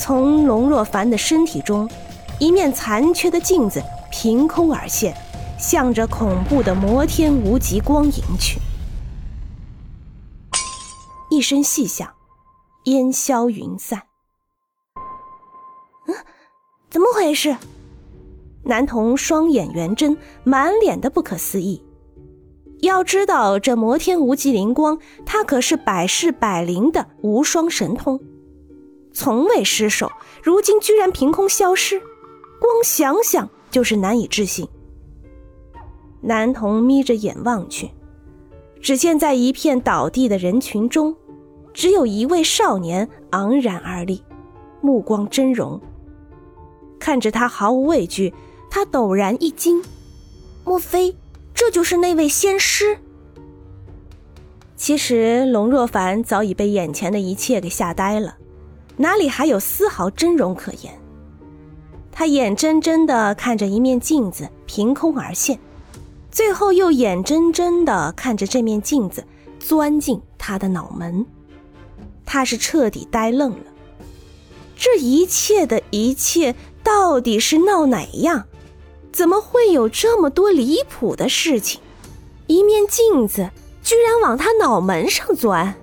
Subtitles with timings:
[0.00, 1.86] 从龙若凡的身体中，
[2.38, 5.14] 一面残缺的镜子凭空而现，
[5.58, 8.58] 向着恐怖的摩天无极光迎去。
[11.28, 12.08] 一声细响，
[12.84, 14.04] 烟消云散。
[16.06, 16.14] 嗯，
[16.88, 17.54] 怎么回事？
[18.64, 21.84] 男童双眼圆睁，满脸的不可思议。
[22.80, 28.18] 要知道，这摩天无极灵光，它可是百试百灵的无双神通，
[29.12, 30.10] 从未失手，
[30.42, 32.00] 如今居然凭空消失，
[32.60, 34.68] 光想想就是难以置信。
[36.20, 37.90] 男童眯着眼望去，
[38.80, 41.16] 只见在一片倒地的人群中，
[41.72, 44.22] 只有一位少年昂然而立，
[44.80, 45.80] 目光峥嵘。
[46.98, 48.34] 看着他毫无畏惧，
[48.70, 49.82] 他陡然一惊，
[50.64, 51.16] 莫非？
[51.54, 52.98] 这就是那位仙师。
[54.76, 58.36] 其实龙若凡早已被眼前的一切给吓呆了，
[59.00, 60.92] 哪里还有丝毫真容可言？
[62.12, 65.58] 他眼睁睁的看着一面镜子凭空而现，
[66.30, 69.24] 最后又眼睁睁的看着这面镜子
[69.58, 71.24] 钻进他的脑门，
[72.26, 73.64] 他是彻底呆愣了。
[74.76, 78.44] 这一切的一切到底是闹哪样？
[79.10, 81.80] 怎么会有这么多离谱的事情？
[82.48, 83.48] 一面镜子
[83.82, 85.74] 居然往他脑门上钻！